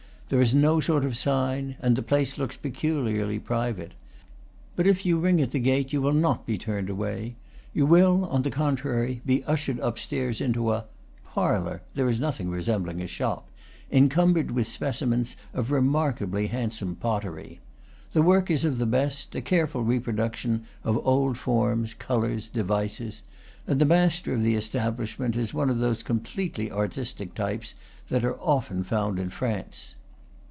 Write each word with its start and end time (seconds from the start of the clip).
There 0.31 0.39
is 0.41 0.55
no 0.55 0.79
sort 0.79 1.03
of 1.03 1.17
sign, 1.17 1.75
and 1.81 1.93
the 1.97 2.01
place 2.01 2.37
looks 2.37 2.55
peculiarly 2.55 3.37
private. 3.37 3.91
But 4.77 4.87
if 4.87 5.05
you 5.05 5.19
ring 5.19 5.41
at 5.41 5.51
the 5.51 5.59
gate, 5.59 5.91
you 5.91 6.01
will 6.01 6.13
not 6.13 6.45
be 6.45 6.57
turned 6.57 6.89
away. 6.89 7.35
You 7.73 7.85
will, 7.85 8.23
on 8.23 8.43
the 8.43 8.49
contrary, 8.49 9.19
be 9.25 9.43
ushered 9.43 9.77
upstairs 9.79 10.39
into 10.39 10.71
a 10.71 10.85
parlor 11.25 11.81
there 11.95 12.07
is 12.07 12.17
nothing 12.21 12.49
resembling 12.49 13.01
a 13.01 13.07
shop 13.07 13.49
encum 13.91 14.33
bered 14.33 14.51
with 14.51 14.69
specimens 14.69 15.35
of 15.53 15.69
remarkably 15.69 16.47
handsome 16.47 16.95
pottery. 16.95 17.59
The 18.13 18.21
work 18.21 18.49
is 18.49 18.63
of 18.63 18.77
the 18.77 18.85
best, 18.85 19.35
a 19.35 19.41
careful 19.41 19.83
reproduction 19.83 20.63
of 20.85 21.05
old 21.05 21.37
forms, 21.37 21.93
colors, 21.93 22.47
devices; 22.47 23.21
and 23.67 23.79
the 23.79 23.83
master 23.85 24.33
of 24.33 24.43
the 24.43 24.55
establishment 24.55 25.35
is 25.35 25.53
one 25.53 25.69
of 25.69 25.79
those 25.79 26.01
completely 26.01 26.71
artistic 26.71 27.35
types 27.35 27.75
that 28.07 28.23
are 28.23 28.39
often 28.39 28.85
found 28.85 29.19
in 29.19 29.29
France. 29.29 29.95